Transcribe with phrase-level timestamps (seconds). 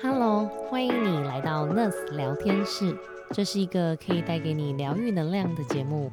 [0.00, 2.96] Hello，欢迎你来到 Nurse 聊天室，
[3.32, 6.08] 这是一个可以带给你疗愈能量的节目。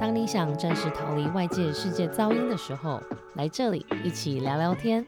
[0.00, 3.00] 当你想暂时逃离外界世界噪音的时候，
[3.34, 5.06] 来这里一起聊聊天。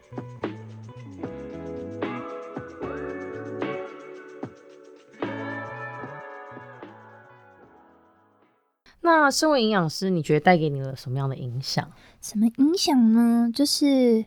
[9.01, 11.91] 那身为营养师，你觉得带给你了什么样的影响？
[12.21, 13.51] 什么影响呢？
[13.53, 14.25] 就是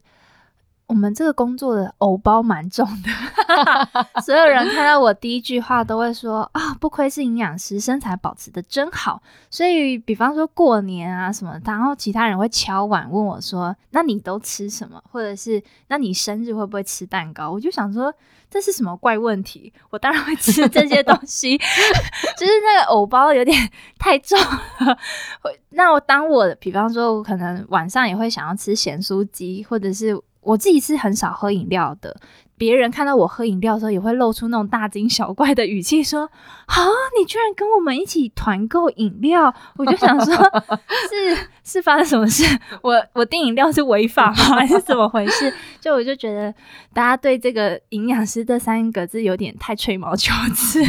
[0.93, 3.09] 我们这个工作的偶包蛮重的，
[4.21, 9.19] 所有人看到我第一句话都会说啊，不愧是营养师，身材保持的真好。
[9.49, 15.01] 所以，比方说过年啊什么，然后其他人会敲碗问我说，那你都吃什么？
[15.11, 17.49] 或者是那你生日会不会吃蛋糕？
[17.49, 18.13] 我就想说。
[18.51, 19.73] 这是什么怪问题？
[19.89, 21.57] 我当然会吃这些东西
[22.37, 23.57] 就是那个藕包有点
[23.97, 24.95] 太重了。
[25.71, 32.15] 那我当我比方说，我可能晚上也会想要吃咸酥鸡，或者是我自己是很少喝饮料的。
[32.55, 36.29] 别人看到我喝饮料的时候，也会露出那种大惊小怪的语气，说
[36.67, 36.75] ：“啊，
[37.19, 40.33] 你居然跟我们一起团购饮料？”我就想说，
[41.09, 42.45] 是是发生什么事？
[42.81, 44.35] 我我订饮料是违法吗？
[44.55, 45.51] 还是怎么回事？
[45.81, 46.53] 就我就觉得
[46.93, 50.81] 大家对这个营养师这三个字有点太吹毛求疵。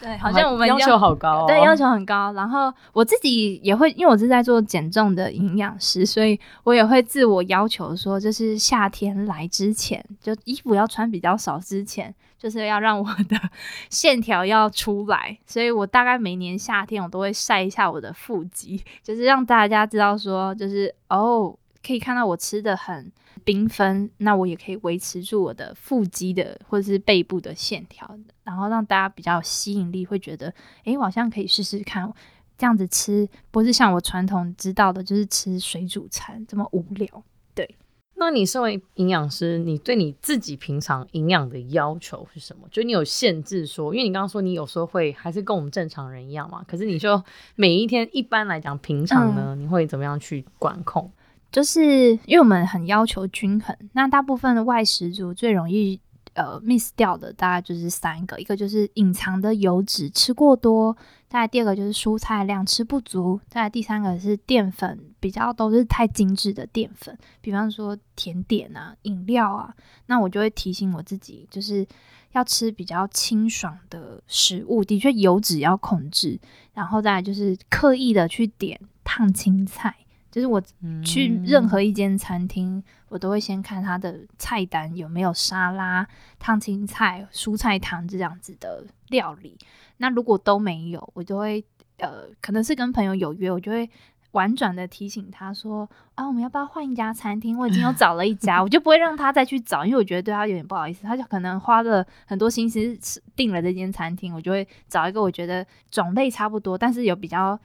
[0.00, 2.32] 对，好像我们要求好高，对，要求很高。
[2.32, 13.36] 然后我自己也会，因为我是在做减重的营养师，所以我也会自我要求说，就是夏天来之前，就衣服要穿比较少之前，就是要让我的
[13.90, 15.36] 线条要出来。
[15.44, 21.54] 所以我大概每年夏天我都会晒一下我的腹肌，就是让大家知道说，就是哦，
[21.86, 23.12] 可以看到我吃的很。
[23.50, 28.08] 缤纷，那我也可以维持住我的腹肌的或者是背部的线条，
[28.44, 32.08] 然后让大家比较有吸引力，会觉得，哎，我好像可以试试看
[32.56, 37.24] 这样子吃，不是像我传统知道的，就是吃水煮餐这么无聊。
[37.52, 37.74] 对，
[38.14, 42.68] 那你身为营养师，你对你自己平常营养的要求是什么？
[42.70, 47.20] 就你有限制说，因为你刚刚说你有时候会还是跟我们正常人一样嘛，可是你就
[47.56, 51.10] 每一天一般来讲平常呢，你会怎么样去管控？
[51.50, 56.00] 就是因为我们很要求均衡，那大部分的外食族最容易
[56.34, 60.96] 呃 miss 掉的大概就是三个，一个就是隐藏的油脂吃过多，
[61.28, 69.74] 再来第二个就是蔬菜量吃不足，再来第三个是淀粉比较都是太精致的淀粉，比方说甜点啊、饮料啊，
[70.06, 71.84] 那我就会提醒我自己，就是
[72.30, 76.38] 要吃比较清爽的食物，的确油脂要控制，
[76.74, 79.96] 然后再来就是刻意的去点烫青菜。
[80.30, 80.62] 就是我
[81.04, 86.06] 去任何一间餐厅，我都会先看它的菜单有没有沙拉、
[86.38, 89.58] 烫青菜、蔬菜汤这样子的料理。
[89.96, 91.64] 那如果都没有，我就会
[91.98, 93.90] 呃，可能是跟朋友有约，我就会
[94.30, 97.58] 婉转的提醒他说：“啊，我们要不要换一家餐厅？
[97.58, 101.02] 我已经有找了一家，我就不会让他再去找，因为我觉得对他有点不好意思。
[101.02, 102.96] 他就可能花了很多心思
[103.34, 107.58] 订了这间餐厅，我就会找一个我觉得种类差不多，但是有比较。”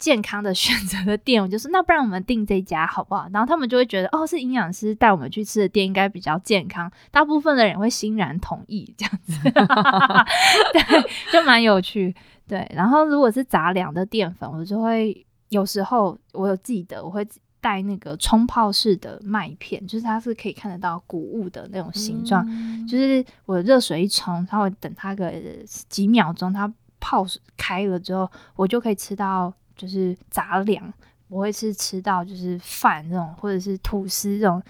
[0.00, 3.28] 健康的选择的店，我就说那不然我们订这家好不好？
[3.34, 6.90] 然后他们就会觉得哦，是营养师带我们去吃的店，应该比较健康。
[7.10, 9.38] 大部分的人会欣然同意 这样子，
[10.72, 10.82] 对，
[11.30, 12.14] 就蛮有趣。
[12.48, 17.24] 对，然后如果是杂粮的淀粉，我就会有时候我有记得，我会
[17.60, 22.42] 带那个冲泡式的麦片，就是它是可以看得到谷物的那种形状，
[22.88, 25.30] 就是我热水一冲，它会等它个
[25.66, 27.26] 几秒钟，它泡
[27.58, 29.52] 开了之后，我就可以吃到。
[29.80, 30.92] 就是杂粮，
[31.28, 34.62] 我会是吃到就是饭这种，或者是吐司这种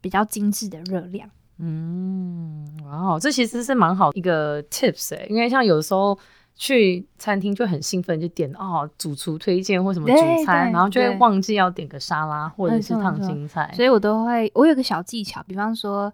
[0.00, 1.30] 比较精致的热量。
[1.58, 6.18] 嗯，哇，这其实是蛮好一个 tips 哎，因为像有时候
[6.56, 16.12] 去餐厅就很兴奋，就点哦主厨推荐或什么主餐，然后就会忘记要点个沙拉或者是烫青菜，所以我都会我有个小技巧，比方说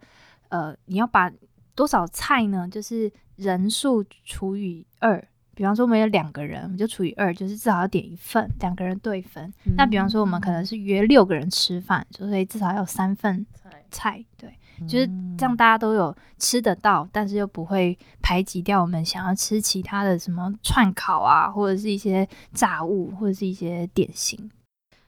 [0.48, 1.32] 呃你要把
[1.74, 2.68] 多少菜呢？
[2.68, 5.26] 就是人数除以二。
[5.56, 9.50] 比方说我们有两个人，我们就除以二，就是至少要点一份，两个人对分。
[9.74, 13.46] 那比方说我们可能是约六个人吃饭，所以至少要有三份
[13.90, 14.54] 菜，对，
[14.86, 15.06] 就是
[15.38, 24.50] 这样大家都有吃得到，但是又不会排挤掉我们想要吃其他的什么串烤啊，或者是一些炸物，或者是一些点心。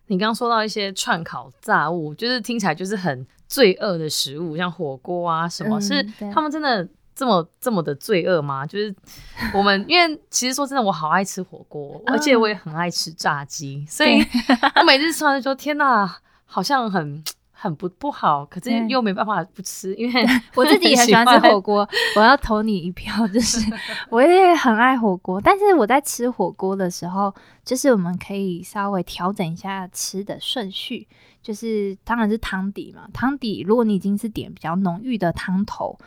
[0.06, 6.02] 你刚刚说到一些串烤炸物，就是听起来就是很罪恶的食物，像火锅啊什么，是
[6.32, 6.88] 他们真的。
[7.18, 8.64] 这么这么的罪恶吗？
[8.70, 8.94] 就是
[9.52, 14.24] 我们，因为其实说真的，我好爱吃火锅，而且我也很爱吃炸鸡，所以
[14.80, 16.08] 我每次吃完就说：“天哪，
[16.44, 20.24] 好像很很不不好。”可是又没办法不吃，因为
[20.54, 21.88] 我自己也很喜欢吃 火锅。
[22.14, 23.58] 我要投你一票，就是
[24.10, 25.40] 我也很爱火锅。
[25.40, 27.34] 但是我在吃火锅的时候，
[27.64, 31.08] 就是我们可以稍微调整一下吃的顺序，
[31.42, 33.08] 就是当然是汤底嘛。
[33.12, 35.98] 汤底如果你已经是点比较浓郁的汤头。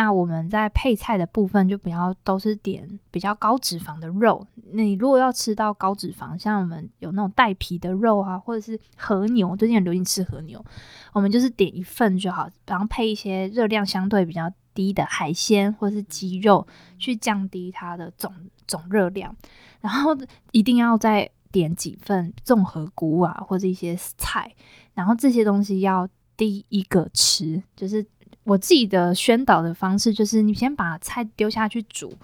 [0.00, 4.46] 那我们在配菜的部分就不要都是点比较高脂肪的肉。
[4.70, 10.64] 你如果要吃到高脂肪，像我们有那种带皮的肉啊，或者是和牛，最近很流行吃和牛，
[11.12, 16.64] 我们就是点一份就好，然后配一些热量相对比较低的海鲜或者是鸡肉，
[17.00, 18.32] 去降低它的总
[18.68, 19.34] 总热量。
[19.80, 20.16] 然后
[20.52, 24.54] 一定要再点几份综合菇啊，或者一些菜，
[24.94, 28.06] 然后这些东西要第一个吃，就是。
[28.48, 32.14] 我自己的宣导的方式就是，你先把菜丢下去煮，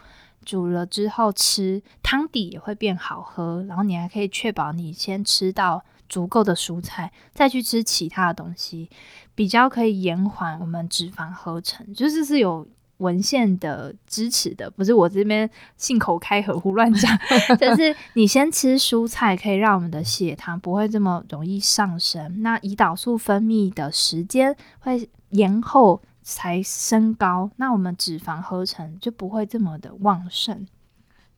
[0.42, 3.62] 煮了之后吃，汤底也会变好喝。
[3.68, 8.88] 然后你还可以确保你先吃到足够的蔬菜，再去吃其他的东西，
[9.34, 11.92] 比较可以延缓我们脂肪合成。
[11.92, 12.66] 就是是有
[12.98, 17.18] 文献的支持的，不是我这边信口开河胡乱讲。
[17.60, 26.00] 就是你先吃蔬菜，可以让我们的血糖不会这么容易上升，那胰岛素分泌的时间会延后。
[26.24, 30.66] 才升高，那我们脂肪合成就不会这么的旺盛。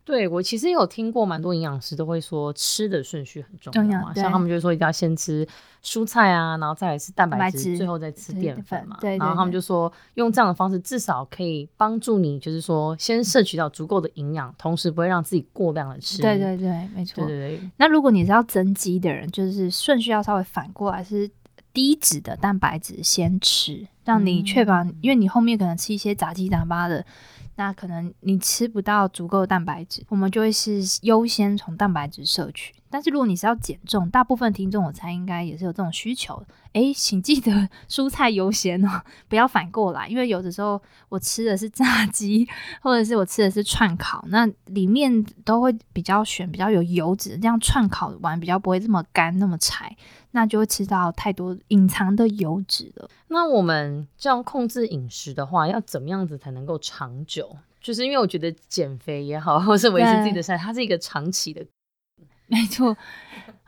[0.05, 5.45] 对我其实有听过蛮多营养师都会说吃的顺序很重要嘛，像他们就说一定要先吃
[5.83, 8.97] 蔬菜啊，然后再来是蛋白质，最后再吃淀粉嘛。
[9.01, 16.23] 对，然后他们就说用这样的方式至少可以帮助你，就是说先摄取到足够的营养，同时不会让自己过量的吃。
[16.23, 17.27] 对对对，没错。
[17.27, 17.71] 对对对。
[17.77, 21.29] 那如果你是要增肌的人，就是顺序要稍微反过来是。
[21.73, 27.05] 低脂的蛋白质先吃，让你确保，因为你后面可能吃一些杂七杂八的，
[27.57, 32.75] 那可能你吃不到足够的蛋白质，我们就会是优先从蛋白质摄取。
[32.89, 36.41] 但是如果你是要减重，大部分听众我猜应该也是有这种需求。
[36.73, 42.47] 诶，请记得蔬菜优先哦，不要反过来，因为有的时候我吃的是 炸鸡，
[42.81, 49.95] 或者是我吃的是串烤，那里面都会比较选比较有油脂，这样串烤完比较不会这么干那么柴，
[50.31, 53.11] 那就会吃到太多隐藏的油脂了。
[53.29, 57.46] 那我们这样控制饮食的话，要怎么样子才能够长久？
[57.87, 61.65] 就是因为我觉得减肥也好，或是维持自己的身材，它是一个长期的。
[62.51, 62.97] 没错，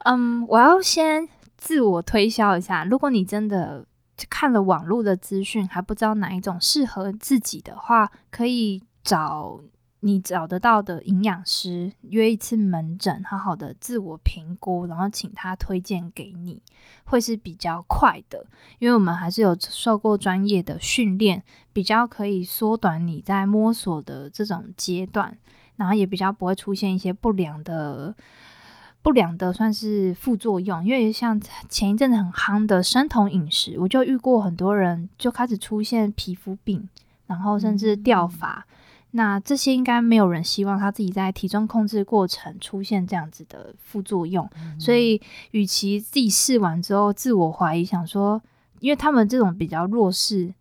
[0.07, 2.85] 嗯，我要先自我推销一下。
[2.85, 3.87] 如果你真的
[4.29, 9.61] 看了网络的资讯，还不知道哪一种适合自己的话，可以找
[10.01, 16.63] 你找得到的营养师约一次门诊，好好的自我评估，然后请他推荐给你，
[17.05, 18.47] 会是比较快的。
[18.79, 21.43] 因为我们还是有受过专业的训练，
[21.73, 25.37] 比较可以缩短你在摸索的这种阶段，
[25.77, 28.15] 然后也比较不会出现一些不良的。
[29.01, 36.87] 不良的算是副作用，因为像前一阵子很夯的生酮饮食，我就遇过很多人就开始出现皮肤病，
[37.27, 38.67] 然后甚至掉发。
[39.13, 45.21] 那这些应该没有人希望他自己在体重控制过程出现这样子的副作用，所以
[45.53, 48.41] 与其自己试完之后自我怀疑，想说，
[48.81, 50.53] 因为他们这种比较弱势。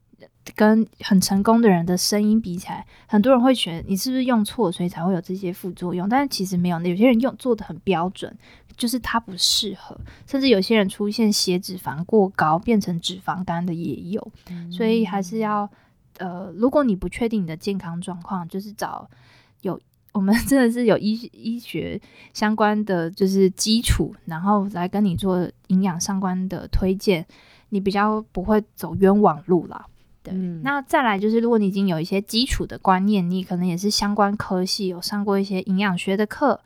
[0.56, 6.08] 跟很成功的人的声音比起来，很多人会觉得你是不是用错，所以才会有这些副作用？
[6.08, 8.34] 但是其实没有，有些人用做的很标准，
[8.78, 14.32] 就是它不适合，甚至有些人出现血脂肪过高，变成脂肪肝的也有。
[14.72, 15.70] 所以还是要，
[16.18, 19.10] 呃，如果你不确定你的健康状况，就是找
[19.62, 19.80] 有
[20.14, 22.00] 我们 真的是有医医学
[22.34, 27.26] 相关的就是基础，然后来跟你做营养相关的推荐，
[27.70, 29.86] 你比较不会走冤枉路啦。
[30.30, 36.60] 嗯，那再来就是，如果你已经有一些基础的观念，你可能也是相关科系有上过一些营养学的课。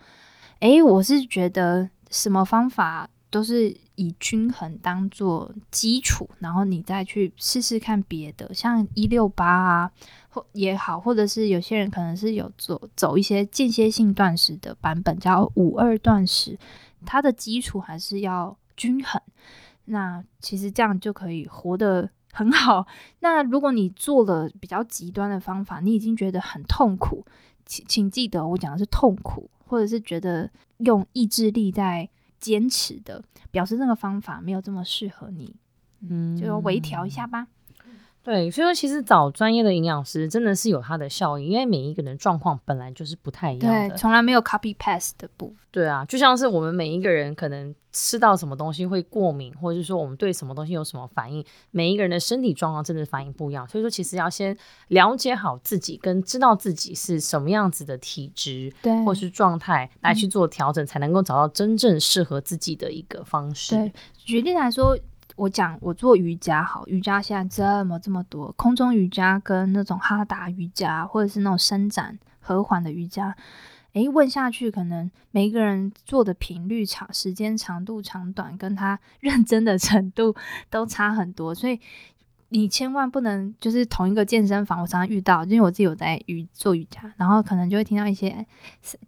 [0.62, 9.92] 诶，我是觉得什么方法都是以均衡当做基础，然后你再去试试看别的，像一六八啊，
[10.30, 16.60] 或也好，或者是有些人可能是有走走一些间歇性断食的版本，叫五二断食，
[17.06, 19.20] 它的基础还是要均衡。
[19.86, 22.12] 那其实这样就可以活得。
[22.34, 22.88] 很好，
[23.20, 27.26] 那如果你做了比较极端的方法，你已经觉得很痛苦，
[27.66, 32.08] 请请记得我讲的是痛苦，或者是觉得用意志力在
[32.42, 35.56] 坚持的，表示那个方法没有这么适合你，
[36.02, 37.48] 嗯，就微调一下吧。
[38.24, 45.58] 对，所以说其实找专业的营养师真的是有它的效应，因为每一个人状况本来就是不太一样的，对，从来没有 copy paste 的部分。
[45.72, 53.68] 对啊，就像是我们每一个人可能吃到什么东西会过敏，或者是说我们对什么东西有什么反应，每一个人的身体状况真的反应不一样。
[53.68, 54.56] 所以说，其实要先
[54.90, 63.76] 了解好自己，跟知道自己是什么样子的体质，对，或是状态来去做调整，才能够找到真正适合自己的一个方式。
[63.76, 64.96] 对，举例来说。
[65.42, 73.36] 我讲我做瑜伽好，瑜伽现在这么这么多，空中瑜伽跟那种哈达瑜伽，或者是那种伸展和缓的瑜伽，
[73.94, 80.36] 诶，问下去可能每个人做的频率长、时间长度长短，跟他 认真的程度
[80.70, 81.80] 都差很多，所以
[82.54, 88.46] 你千万不能就是同一个健身房，我常常遇到，因为我自己有在瑜做瑜伽，然后可能就会听到一些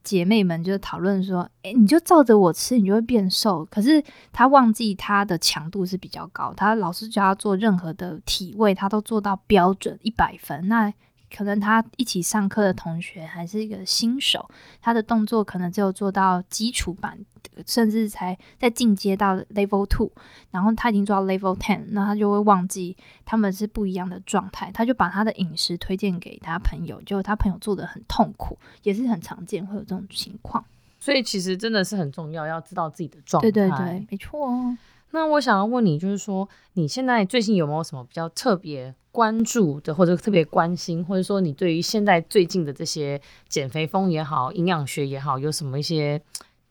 [0.01, 3.65] 姐妹们就是讨论说，诶，你就照着我吃，你就会变瘦。
[3.65, 10.69] 可是她忘记她的强度是比较高，她老师教她做任何的体位，她都做到标准一百分。
[10.69, 10.93] 那
[11.35, 14.47] 可能他一起上课的同学还是一个新手，
[14.81, 17.17] 他的动作可能只有做到基础版，
[17.65, 20.11] 甚至才在进阶到 level two，
[20.51, 30.63] 然后他已经做到 level ten，那他就会忘记他们是不一样的状态，他就把他的饮食推荐给他朋友，结果他朋友做的很痛苦，也是很常见会有这种情况。
[30.99, 33.51] 所以其实真的是很重要，要知道自己的状态。
[33.51, 34.77] 对对对，没错哦。
[35.11, 38.93] 那我想要问你，就是说你现在最近有没有什么比较特别？
[39.13, 46.19] 关注的或者特别关心，或者说你对于现在最近的这些减肥风也好，营养学也好，有什么一些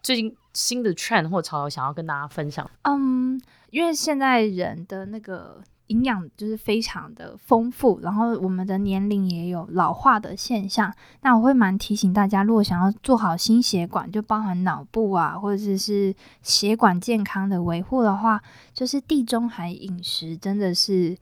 [0.03, 2.69] 最近新的 trend 或潮流想要跟大家分享？
[2.83, 18.43] 嗯，因为现在人的那个营养就是非常的丰富，然后我们的年龄也有老化的现象，那我会蛮提醒大家，如果想要做好心血管，就包含脑部啊，或者是血管健康的维护的话，
[18.75, 21.17] 就是地中海饮食真的是。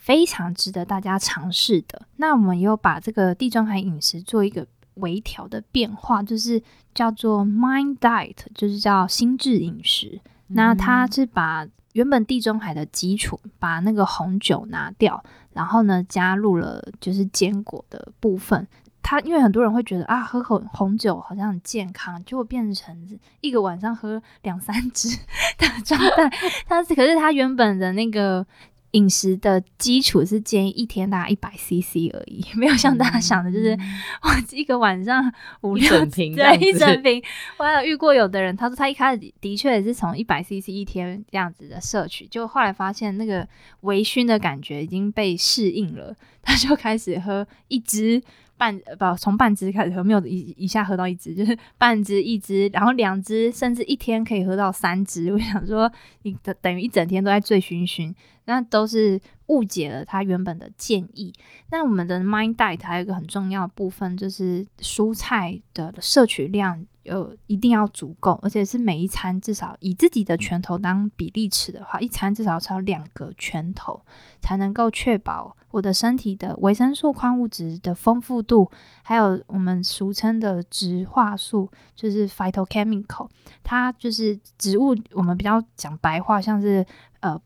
[0.00, 2.06] 非常值得大家尝试的。
[2.16, 6.60] 那我们又把这个地中海饮食做一个微调的变化，就是
[6.94, 10.18] 叫做 Mind Diet，就是叫心智饮食。
[10.48, 18.66] 那它是把原本地中海的基础，把那个红酒拿掉，然后呢加入了就是坚果的部分。
[19.02, 25.08] 它因为很多人会觉得啊，喝红红酒好像很健康，就会变成一个晚上喝两三支
[25.58, 26.30] 的状态。
[26.66, 28.46] 但是可是它原本的那个。
[28.92, 33.78] 饮食的基础是建议一天大概一百 CC 而已， 没有像大家想的，就是
[34.22, 37.22] 我一个晚上五六瓶，对一整瓶。
[37.58, 43.46] 我还有遇过有的人，他说他一开始的确也是从一百 CC 一天这样子的摄取，就后来发现那个
[43.82, 48.22] 微醺的感觉已经被适应了，他就开始喝一支。
[48.60, 55.32] 半不从半支开始喝，没有一一下喝到一支，就是半支一支，然后两支，甚至一天可以喝到三支。
[55.32, 55.90] 我想说，
[56.24, 58.14] 你等等于一整天都在醉醺醺，
[58.44, 61.32] 那都是误解了他原本的建议。
[61.70, 66.84] 那我们的 Mind Diet 还有一个很重要的部分，就是蔬菜的摄取量。
[67.02, 74.02] 有一定要足够，而且是每一餐至少以自己的拳头当比例尺的话，一餐至少要超两个拳头，
[74.42, 78.70] 才能够确保我的身体的维生素、矿物质的丰富度，
[79.02, 83.28] 还有我们俗称的植化素，就是 phytochemical，
[83.62, 86.86] 它就是植物，我们比较讲白话，像是
[87.20, 87.40] 呃。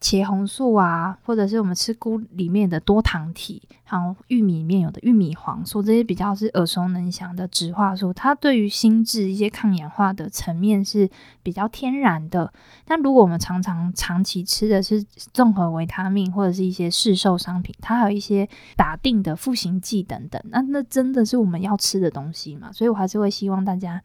[0.00, 11.08] 茄红素啊，或者是我们吃菇里面的多糖体，还有玉米里面有的玉米黄素，这些比较是耳熟能详的植化素，它对于心智一些抗氧化的层面是
[11.42, 12.52] 比较天然的。
[12.84, 22.72] 但如果我们常常长期吃的是综合维他命或者是一些市售商品，它还有一些打定的复形剂等等，那那真的是我们要吃的东西嘛？
[22.72, 24.02] 所以我还是会希望大家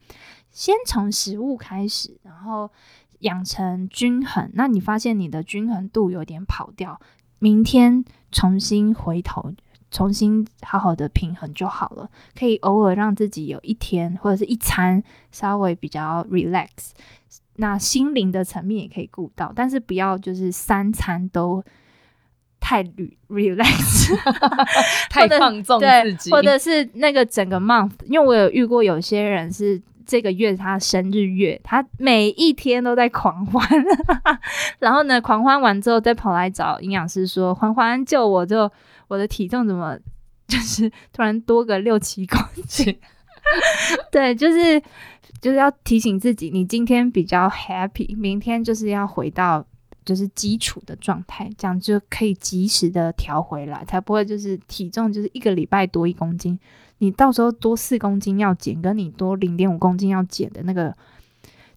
[0.50, 2.70] 先从食物开始，然后。
[3.20, 7.00] 养成均衡，那你发现你的均衡度有点跑掉，
[7.38, 9.52] 明天重新回头，
[9.90, 12.08] 重新好好的平衡就好了。
[12.38, 16.68] 可以偶尔让自己有一天或者是一餐稍微比较 relax，
[17.56, 21.64] 那心灵的层面也可以顾到，但是不要就是三餐都
[22.60, 22.84] 太
[23.28, 24.14] relax，
[25.10, 29.82] 太放纵自己，或者是那个整个 month，因为我有遇过有些人是。
[30.08, 33.62] 这个月他生日月，他每一天都在狂欢，
[34.80, 38.46] 然后呢，狂欢完之后再跑来找营养师说：“欢欢救我！
[38.46, 38.72] 就
[39.08, 39.98] 我的体重怎么
[40.46, 42.98] 就是突然多个六七公斤？”
[44.10, 44.80] 对，就是
[45.42, 49.62] 就是要提醒自己，你今天比较 happy，明天就是要回到
[50.08, 56.58] 就是基础的状态，这样就可以及时的调回来，才不会就是体重就是一个礼拜多一公斤。
[56.96, 60.96] 你到时候多四公斤要减，跟你多零点五公斤要减的那个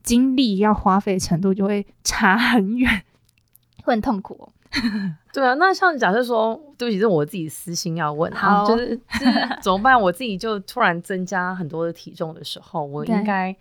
[0.01, 3.03] 精力要花费程度就会差很远，
[3.83, 4.47] 会很痛苦。
[5.33, 10.01] 对啊，那像假设说，对不起，是我自己私心要问，好，就是就是怎么办？
[10.01, 13.53] 我自己就突然增加很多的体重的时候，我应该。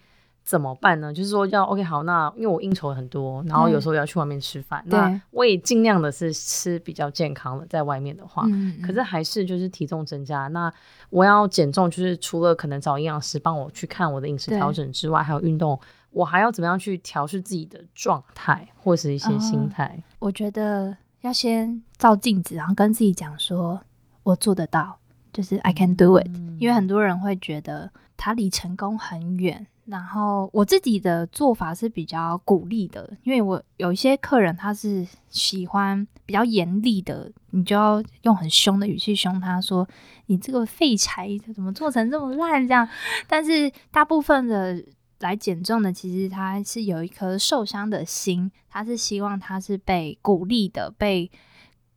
[0.42, 1.12] 怎么办呢？
[1.12, 8.44] 就是说要 OK 好，那因为我应酬很多，然后有时候要去外面吃饭，那我也尽量的是吃比较健康的，在外面的话，
[8.84, 10.48] 可是还是就是体重增加。
[10.48, 10.72] 那
[11.10, 15.78] 我要减重，就是除了可能找营养师帮我去看我的饮食调整之外，还有运动，
[16.10, 20.02] 我还要怎么样去调试自己的状态或是一些心态？
[20.18, 23.80] 我觉得要先照镜子，然后跟自己讲说，
[24.22, 24.96] 我做得到。
[25.32, 26.26] 就是 I can do it。
[26.58, 29.64] 因为很多人会觉得他离成功很远。
[29.86, 39.88] 然后我自己的做法是比较鼓励的，因为我有一些客人他是喜欢比较严厉的，你就要用很凶的语气凶他说
[40.26, 42.88] ：“你这个废柴怎么做成这么烂？”这样。
[43.26, 44.82] 但是大部分的
[45.18, 51.30] 来减重的，其实他是有一颗受伤的心，他是希望他是被鼓励的，被。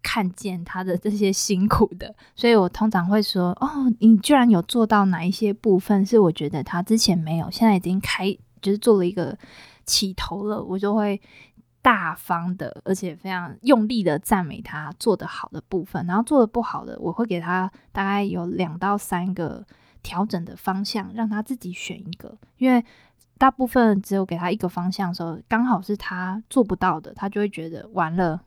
[0.04, 9.36] 看见他的这些辛苦的， 所以我通常会说：“哦，你居然有做到哪一些部分是我觉得他之前没有，现在已经开就是做了一个
[9.86, 11.20] 起头了。”我就会
[11.82, 19.66] 大方的，而且非常用力的赞美他做的好的部分，然后做的不好的，我会给他大概有两到三个
[20.02, 22.38] 调整的方向，让他自己选一个。
[22.58, 22.84] 因为
[23.38, 28.42] 大部分只有给他一个方向的时候，刚好是他做不到的，他就会觉得完了。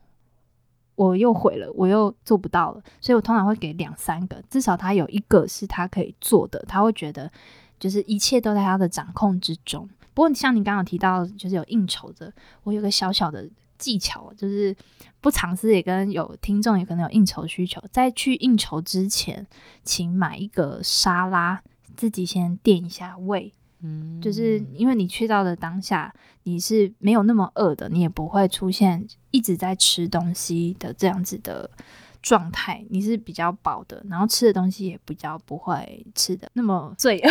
[0.97, 7.31] 我又毁了，我又做不到了，所以我通常会给两三个，至少他有一个是他可以做的，他会觉得
[7.79, 9.87] 就是一切都在他的掌控之中。
[10.15, 14.75] 不过像你刚刚提到，就是有应酬的，我有个小小的技巧，就是
[15.21, 19.45] 不尝试也跟有听众也可能有应酬需求，在去应酬之前，
[19.83, 21.61] 请买一个沙拉，
[21.95, 23.53] 自己先垫一下胃。
[23.87, 26.13] 嗯，就是因为你去到的当下，
[26.43, 31.69] 你是没有那么饿的，你也不会出现一直在吃东西的这样子的
[32.21, 37.29] 状态，你是比较饱的，然后吃的东西也比较不会吃的那么罪恶。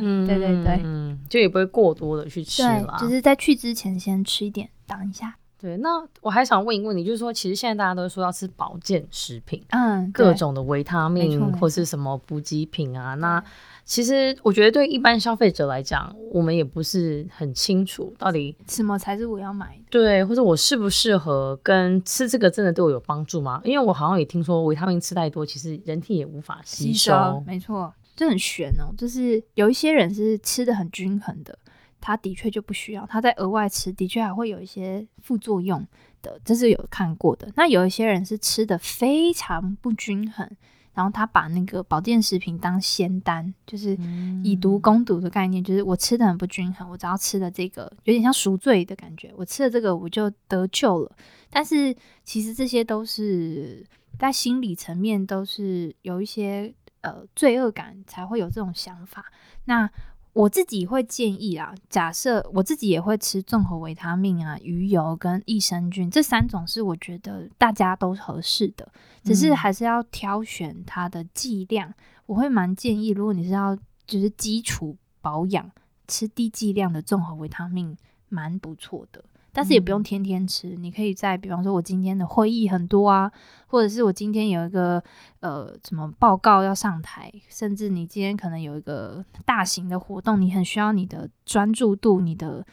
[0.00, 5.36] 嗯， 对对对，嗯，就也不会过多的去吃了，就是在去之前先吃一点挡一下。
[5.60, 13.42] 对，那我还想问一个问题，就是说，其实现在大家都说要吃保健食品，嗯，各种的维他命或是什么补给品啊，那。
[13.82, 23.60] 其实我觉得对一般消费者来讲，我们也不是很清楚到底什么才是我要买的，对，或者我适不适合跟吃这个真的对我有帮助吗？
[23.64, 27.42] 因为我好像也听说维他命吃太多，其实人体也无法吸收。
[27.44, 28.94] 没错，这很悬哦。
[28.96, 31.58] 就是有一些人是吃的很均衡的，
[32.00, 35.86] 他的确就不需要，他在额外吃的确还会有一些副作用
[36.22, 37.52] 的，这是有看过的。
[37.56, 40.48] 那有一些人是吃的非常不均衡。
[40.92, 43.96] 然后他把那个保健食品当仙丹，就是
[44.42, 51.16] 以毒攻毒的概念，就是我吃的很不均衡，我只要吃了这个，有点像赎罪的感觉，我吃了这个我就得救了。
[51.48, 53.86] 但是其实这些都是
[54.18, 59.24] 在心理层面都是有一些呃罪恶感才会有这种想法。
[59.66, 59.88] 那
[60.32, 68.90] 我自己会建议啊，假设我自己也会吃综合维他命啊、鱼油跟益生菌这三种，是我觉得大家都合适的，
[69.24, 71.92] 只是还是要挑选它的剂量。
[72.26, 75.68] 我会蛮建议，如果你是要就是基础保养，
[76.06, 77.96] 吃低剂量的综合维他命
[78.28, 79.24] 蛮不错的。
[79.52, 83.30] 但是也不用天天吃，你可以在比方说，我今天的会议很多啊，
[83.66, 85.02] 或者是我今天有一个
[85.40, 92.64] 呃什么报告要上台，甚至你今天可能有一个大型的活动，你很需要你的专注度，你的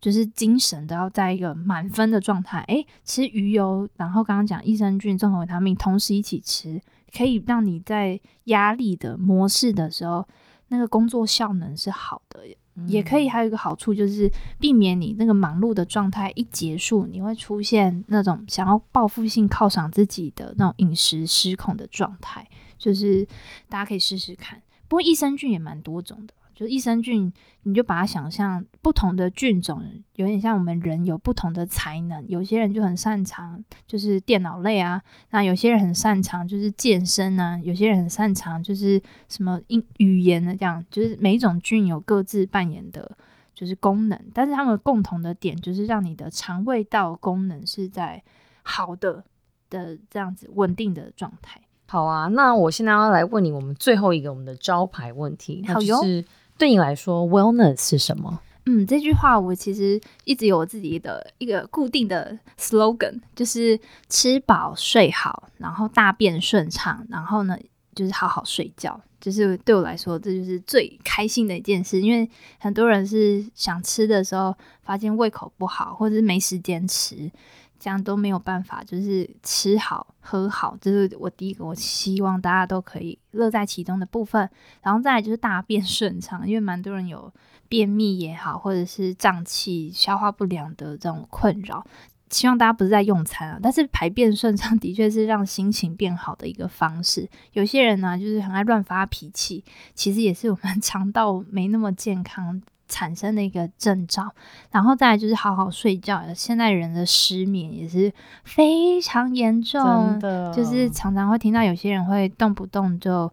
[0.00, 2.62] 就是精神都要在一个满分的状态。
[2.68, 6.80] 诶，吃鱼油，然后刚刚讲益生菌、综合维他命，同时一起吃，
[7.16, 10.26] 可以让你在压力的模式的时候，
[10.68, 12.40] 那个工作效能是好的。
[12.86, 22.46] 也可以，还有一个好处就是避免你那个忙碌的状态一结束，你会出现那种想要报复性犒赏自己的那种饮食失控的状态。
[22.78, 23.26] 就是
[23.70, 26.34] 大家可以试试看，不过益生菌也蛮多种的。
[26.56, 27.30] 就益生菌，
[27.64, 32.26] 你就把它想象不同的菌种，有点像我们人有不同的才能。
[32.28, 40.82] 有些人就很擅长就是电脑类啊，那有些人很擅长就是健身啊，有些人很擅长就是什么英语言的这样。
[40.90, 43.14] 就是每一种菌有各自扮演的，
[43.54, 48.22] 就是功能，但是它们共同的点就是让你的肠胃道功能是在
[48.62, 49.22] 好的
[49.68, 51.60] 的这样子稳定的状态。
[51.88, 56.24] 好啊，那我现在要来问你我们最后一个我们的招牌问题，那就是。
[56.58, 58.40] 对你来说，wellness 是什么？
[58.64, 67.56] 嗯，这句话我其实一直有自己的一个固定的 slogan，就是吃饱睡好，然后大便顺畅，然后呢
[67.94, 69.00] 就是好好睡觉。
[69.20, 72.00] 就是对我来说，这就是最开心的一件事。
[72.00, 77.30] 因为很多人是想吃的时候，发现胃口不好，或者是没时间吃。
[77.78, 81.64] 这样都没有办法，就是吃好喝好，这是我第一个。
[81.64, 84.48] 我希望大家都可以乐在其中的部分，
[84.82, 87.32] 然后再来就是大便顺畅，因为蛮多人有
[87.68, 91.86] 便秘也好，或者是胀气、消化不良的这种困扰。
[92.28, 97.28] 希望大家不是在用餐啊，但是排便顺畅的确是让心情变好的一个方式。
[97.52, 102.60] 有些人呢，就是很爱乱发脾气，其实也是我们肠道没那么健康。
[102.88, 104.30] 产生的一个征兆，
[104.70, 106.22] 然后再来就是好好睡觉。
[106.34, 108.12] 现在人的失眠也是
[108.44, 113.32] 非常严重，的就是常常会听到有些人会动不动就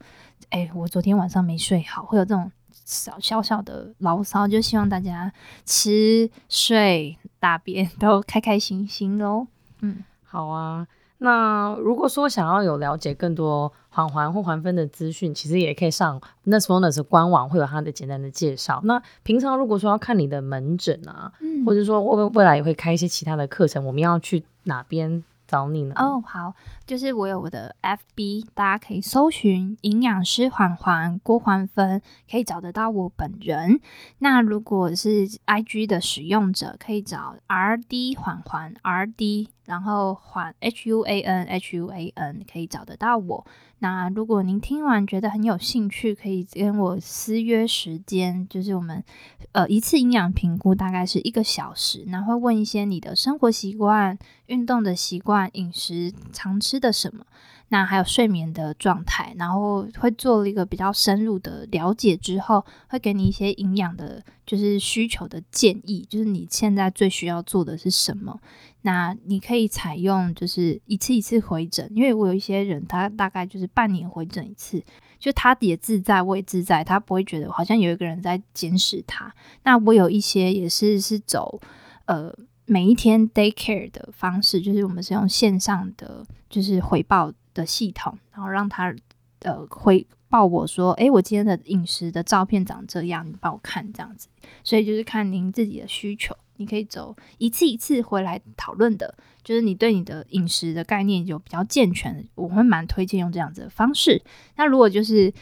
[0.49, 5.31] 哎，我昨天晚上没睡好，会有这种小小小的牢骚，就希望大家
[5.65, 9.47] 吃、睡、大便都开开心心喽。
[9.81, 10.87] 嗯，好啊。
[11.19, 18.81] 那如果说想要有了解更多缓环或环分的资讯，其实也可以上 Nurse Wellness 官网，会有它的简单的介绍。
[18.85, 21.31] 那平常如果说要看你的门诊啊，
[21.63, 25.23] 或者说未未来也会开一些其他的课程，我们要去哪边？
[25.45, 25.93] 找你呢？
[25.95, 33.79] 哦，好，就是我有我的 FB，大家可以搜寻营养师环环郭环芬，可以找得到我本人。
[34.19, 43.47] 那如果是 IG 的使用者，可以找 RD 环环 RD，然后环 HUAN HUAN，可以找得到我。
[43.79, 49.03] 那如果您听完觉得很有兴趣，可以跟我私约时间，就是我们
[49.51, 57.23] 呃一次营养评估大概是一个小时，然后问一些你的生活习惯、运动的习惯、饮食常吃吃的什么，
[57.69, 68.39] 那还有睡眠的状态，然后会做了一个比较深入的了解之后，会给你一些营养的，就是需求的建议，就是你现在最需要做的是什么。
[68.81, 74.83] 那你可以采用就是一次一次回诊，因为我有一些人，他大概就是半年回诊一次，
[75.19, 79.31] 就他也自在，我也自在，他不会觉得好像有一个人在监视他。
[79.61, 81.61] 那我有一些也是是走
[82.05, 82.33] 呃
[82.65, 88.93] 每一天 day care 的方式，就是我们是用线上的就是回报的系统，然后让他
[89.39, 94.27] 呃回报我说，诶，我今天的饮食的照片长这样，你帮我看这样子。
[94.63, 96.35] 所以就是看您自己的需求。
[96.57, 104.21] 你可以走一次一次回来讨论的，就是你对你的饮食的概念有比较健全，我会蛮推荐用这样子的方式。
[104.55, 105.33] 那如果就是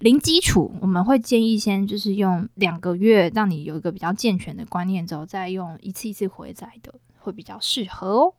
[0.00, 8.34] 零基础，我们会建议先就是用两个月，让你有一个比较健全的观念之后，再用一次一次回载的，会比较适合哦。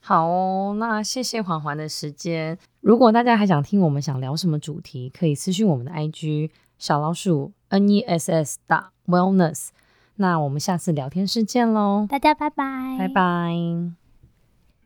[0.00, 2.56] 好哦，那谢谢环环的时间。
[2.80, 9.68] 如果大家还想听我们想聊什么主题，可以私信我们的 IG 小老鼠 N E S S 大 Wellness。
[10.14, 12.06] 那我们下次聊天室见喽！
[12.08, 13.54] 大家拜拜，拜拜！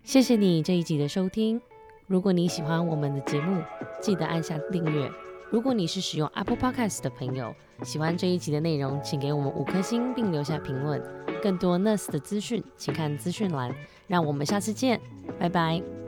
[0.03, 1.61] 谢谢你这一集的收听。
[2.09, 3.62] 如果你喜欢我们的节目，
[4.01, 5.30] 记得按下订阅。
[5.51, 11.03] 如果你是使用 Apple Podcast 的朋友，喜欢这一集的内容，请给我们五颗星并留下评论。
[11.43, 13.75] 更多 Nurse 的资讯，请看资讯栏。
[14.07, 15.01] 让我们下次见，
[15.39, 16.00] 拜拜。